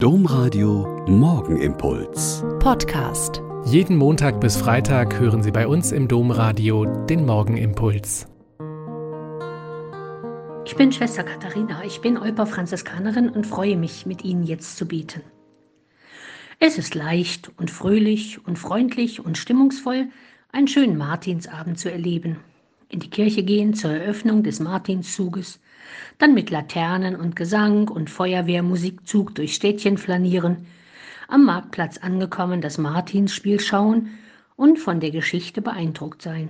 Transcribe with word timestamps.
Domradio 0.00 1.04
Morgenimpuls. 1.08 2.44
Podcast. 2.60 3.42
Jeden 3.64 3.96
Montag 3.96 4.40
bis 4.40 4.56
Freitag 4.56 5.18
hören 5.18 5.42
Sie 5.42 5.50
bei 5.50 5.66
uns 5.66 5.90
im 5.90 6.06
Domradio 6.06 6.84
den 6.84 7.26
Morgenimpuls. 7.26 8.28
Ich 10.64 10.76
bin 10.76 10.92
Schwester 10.92 11.24
Katharina, 11.24 11.82
ich 11.84 12.00
bin 12.00 12.16
Euper 12.16 12.46
Franziskanerin 12.46 13.28
und 13.28 13.44
freue 13.44 13.76
mich, 13.76 14.06
mit 14.06 14.22
Ihnen 14.22 14.44
jetzt 14.44 14.76
zu 14.76 14.86
beten. 14.86 15.22
Es 16.60 16.78
ist 16.78 16.94
leicht 16.94 17.50
und 17.56 17.72
fröhlich 17.72 18.38
und 18.46 18.56
freundlich 18.56 19.18
und 19.18 19.36
stimmungsvoll, 19.36 20.10
einen 20.52 20.68
schönen 20.68 20.96
Martinsabend 20.96 21.76
zu 21.76 21.90
erleben. 21.90 22.36
In 22.90 23.00
die 23.00 23.10
Kirche 23.10 23.42
gehen 23.42 23.74
zur 23.74 23.90
Eröffnung 23.90 24.42
des 24.42 24.60
Martinszuges, 24.60 25.60
dann 26.16 26.34
mit 26.34 26.50
Laternen 26.50 27.16
und 27.16 27.36
Gesang 27.36 27.88
und 27.88 28.08
Feuerwehrmusikzug 28.08 29.34
durch 29.34 29.54
Städtchen 29.54 29.98
flanieren, 29.98 30.66
am 31.28 31.44
Marktplatz 31.44 31.98
angekommen 31.98 32.62
das 32.62 32.78
Martinsspiel 32.78 33.60
schauen 33.60 34.08
und 34.56 34.78
von 34.78 35.00
der 35.00 35.10
Geschichte 35.10 35.60
beeindruckt 35.60 36.22
sein. 36.22 36.48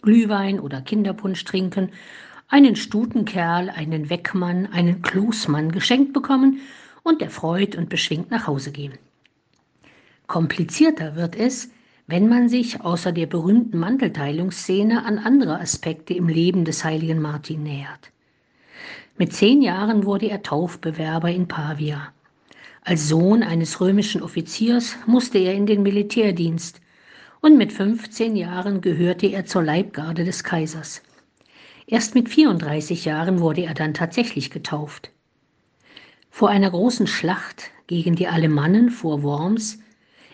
Glühwein 0.00 0.60
oder 0.60 0.80
Kinderpunsch 0.80 1.44
trinken, 1.44 1.90
einen 2.48 2.76
Stutenkerl, 2.76 3.68
einen 3.68 4.08
Weckmann, 4.08 4.66
einen 4.66 5.02
Kloßmann 5.02 5.72
geschenkt 5.72 6.14
bekommen 6.14 6.60
und 7.02 7.20
erfreut 7.20 7.76
und 7.76 7.90
beschwingt 7.90 8.30
nach 8.30 8.46
Hause 8.46 8.72
gehen. 8.72 8.94
Komplizierter 10.26 11.16
wird 11.16 11.36
es, 11.36 11.70
wenn 12.06 12.28
man 12.28 12.48
sich 12.48 12.80
außer 12.80 13.12
der 13.12 13.26
berühmten 13.26 13.78
Mantelteilungsszene 13.78 15.04
an 15.04 15.18
andere 15.18 15.60
Aspekte 15.60 16.14
im 16.14 16.28
Leben 16.28 16.64
des 16.64 16.84
heiligen 16.84 17.20
Martin 17.20 17.62
nähert. 17.62 18.12
Mit 19.18 19.32
zehn 19.32 19.62
Jahren 19.62 20.04
wurde 20.04 20.28
er 20.28 20.42
Taufbewerber 20.42 21.30
in 21.30 21.48
Pavia. 21.48 22.12
Als 22.82 23.08
Sohn 23.08 23.42
eines 23.42 23.80
römischen 23.80 24.22
Offiziers 24.22 24.96
musste 25.06 25.38
er 25.38 25.54
in 25.54 25.66
den 25.66 25.82
Militärdienst 25.82 26.80
und 27.40 27.56
mit 27.56 27.72
15 27.72 28.36
Jahren 28.36 28.80
gehörte 28.80 29.26
er 29.26 29.44
zur 29.44 29.64
Leibgarde 29.64 30.24
des 30.24 30.44
Kaisers. 30.44 31.02
Erst 31.88 32.14
mit 32.14 32.28
34 32.28 33.04
Jahren 33.04 33.40
wurde 33.40 33.64
er 33.64 33.74
dann 33.74 33.94
tatsächlich 33.94 34.50
getauft. 34.50 35.10
Vor 36.30 36.50
einer 36.50 36.70
großen 36.70 37.06
Schlacht 37.06 37.70
gegen 37.86 38.14
die 38.14 38.28
Alemannen 38.28 38.90
vor 38.90 39.22
Worms 39.22 39.78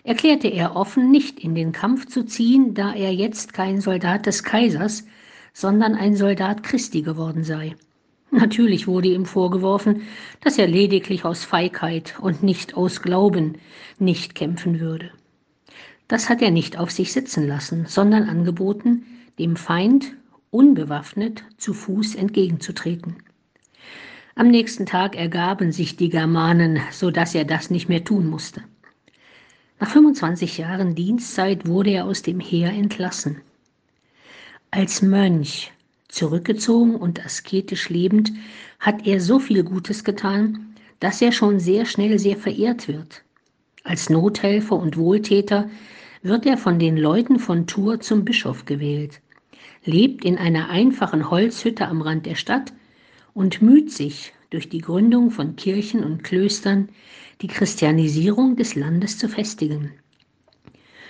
erklärte 0.03 0.47
er 0.47 0.75
offen, 0.75 1.11
nicht 1.11 1.39
in 1.39 1.55
den 1.55 1.71
Kampf 1.71 2.07
zu 2.07 2.23
ziehen, 2.23 2.73
da 2.73 2.93
er 2.93 3.13
jetzt 3.13 3.53
kein 3.53 3.81
Soldat 3.81 4.25
des 4.25 4.43
Kaisers, 4.43 5.05
sondern 5.53 5.95
ein 5.95 6.15
Soldat 6.15 6.63
Christi 6.63 7.01
geworden 7.01 7.43
sei. 7.43 7.75
Natürlich 8.31 8.87
wurde 8.87 9.09
ihm 9.09 9.25
vorgeworfen, 9.25 10.01
dass 10.41 10.57
er 10.57 10.67
lediglich 10.67 11.23
aus 11.23 11.43
Feigheit 11.43 12.15
und 12.19 12.41
nicht 12.41 12.75
aus 12.75 13.01
Glauben 13.01 13.59
nicht 13.99 14.33
kämpfen 14.33 14.79
würde. 14.79 15.11
Das 16.07 16.29
hat 16.29 16.41
er 16.41 16.51
nicht 16.51 16.77
auf 16.77 16.91
sich 16.91 17.13
sitzen 17.13 17.47
lassen, 17.47 17.85
sondern 17.87 18.23
angeboten, 18.23 19.05
dem 19.39 19.55
Feind 19.55 20.15
unbewaffnet 20.49 21.43
zu 21.57 21.73
Fuß 21.73 22.15
entgegenzutreten. 22.15 23.17
Am 24.35 24.47
nächsten 24.49 24.87
Tag 24.87 25.15
ergaben 25.15 25.71
sich 25.71 25.95
die 25.95 26.09
Germanen, 26.09 26.79
so 26.91 27.11
dass 27.11 27.35
er 27.35 27.45
das 27.45 27.69
nicht 27.69 27.87
mehr 27.87 28.03
tun 28.03 28.27
musste. 28.27 28.63
Nach 29.83 29.89
25 29.89 30.59
Jahren 30.59 30.95
Dienstzeit 30.95 31.67
wurde 31.67 31.89
er 31.89 32.05
aus 32.05 32.21
dem 32.21 32.39
Heer 32.39 32.69
entlassen. 32.69 33.41
Als 34.71 35.01
Mönch 35.01 35.73
Zurückgezogen 36.07 36.95
und 36.95 37.25
asketisch 37.25 37.89
lebend 37.89 38.31
hat 38.79 39.05
er 39.05 39.19
so 39.19 39.39
viel 39.39 39.61
Gutes 39.61 40.05
getan, 40.05 40.73
dass 41.01 41.21
er 41.21 41.33
schon 41.33 41.59
sehr 41.59 41.85
schnell 41.85 42.17
sehr 42.17 42.37
verehrt 42.37 42.87
wird. 42.87 43.23
Als 43.83 44.09
Nothelfer 44.09 44.77
und 44.77 44.95
Wohltäter 44.95 45.69
wird 46.21 46.45
er 46.45 46.57
von 46.57 46.79
den 46.79 46.95
Leuten 46.95 47.37
von 47.37 47.67
Tours 47.67 48.07
zum 48.07 48.23
Bischof 48.23 48.63
gewählt, 48.63 49.19
lebt 49.83 50.23
in 50.23 50.37
einer 50.37 50.69
einfachen 50.69 51.29
Holzhütte 51.29 51.89
am 51.89 52.01
Rand 52.01 52.25
der 52.25 52.35
Stadt 52.35 52.71
und 53.33 53.61
müht 53.61 53.91
sich 53.91 54.31
durch 54.53 54.69
die 54.69 54.81
Gründung 54.81 55.31
von 55.31 55.55
Kirchen 55.55 56.03
und 56.03 56.23
Klöstern 56.23 56.89
die 57.41 57.47
Christianisierung 57.47 58.55
des 58.55 58.75
Landes 58.75 59.17
zu 59.17 59.27
festigen. 59.27 59.91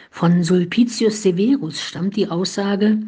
Von 0.09 0.43
Sulpicius 0.43 1.21
Severus 1.23 1.81
stammt 1.81 2.15
die 2.15 2.29
Aussage, 2.29 2.99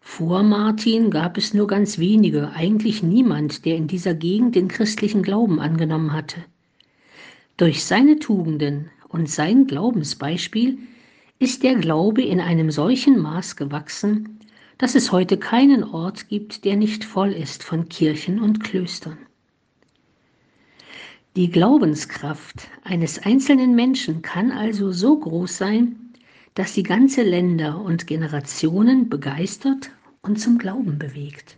vor 0.00 0.42
Martin 0.42 1.10
gab 1.10 1.36
es 1.36 1.52
nur 1.52 1.66
ganz 1.66 1.98
wenige, 1.98 2.50
eigentlich 2.52 3.02
niemand, 3.02 3.66
der 3.66 3.76
in 3.76 3.88
dieser 3.88 4.14
Gegend 4.14 4.54
den 4.54 4.68
christlichen 4.68 5.22
Glauben 5.22 5.60
angenommen 5.60 6.14
hatte. 6.14 6.42
Durch 7.58 7.84
seine 7.84 8.18
Tugenden 8.18 8.90
und 9.08 9.28
sein 9.28 9.66
Glaubensbeispiel 9.66 10.78
ist 11.38 11.62
der 11.62 11.74
Glaube 11.74 12.22
in 12.22 12.40
einem 12.40 12.70
solchen 12.70 13.18
Maß 13.18 13.56
gewachsen, 13.56 14.40
dass 14.78 14.94
es 14.94 15.12
heute 15.12 15.36
keinen 15.36 15.84
Ort 15.84 16.28
gibt, 16.28 16.64
der 16.64 16.76
nicht 16.76 17.04
voll 17.04 17.32
ist 17.32 17.62
von 17.62 17.90
Kirchen 17.90 18.40
und 18.40 18.64
Klöstern. 18.64 19.18
Die 21.38 21.52
Glaubenskraft 21.52 22.68
eines 22.82 23.24
einzelnen 23.24 23.76
Menschen 23.76 24.22
kann 24.22 24.50
also 24.50 24.90
so 24.90 25.16
groß 25.16 25.56
sein, 25.56 25.94
dass 26.54 26.74
sie 26.74 26.82
ganze 26.82 27.22
Länder 27.22 27.80
und 27.80 28.08
Generationen 28.08 29.08
begeistert 29.08 29.92
und 30.20 30.40
zum 30.40 30.58
Glauben 30.58 30.98
bewegt. 30.98 31.56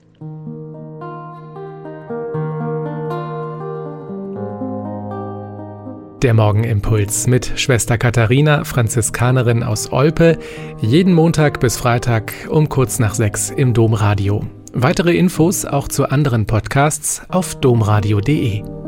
Der 6.22 6.34
Morgenimpuls 6.34 7.26
mit 7.26 7.50
Schwester 7.58 7.97
Katharina, 7.97 8.64
Franziskanerin 8.64 9.62
aus 9.62 9.91
Olpe, 9.91 10.38
jeden 10.82 11.14
Montag 11.14 11.58
bis 11.58 11.78
Freitag 11.78 12.34
um 12.50 12.68
kurz 12.68 12.98
nach 12.98 13.14
sechs 13.14 13.48
im 13.48 13.72
Domradio. 13.72 14.44
Weitere 14.74 15.16
Infos 15.16 15.64
auch 15.64 15.88
zu 15.88 16.10
anderen 16.10 16.44
Podcasts 16.44 17.22
auf 17.30 17.58
domradio.de. 17.58 18.79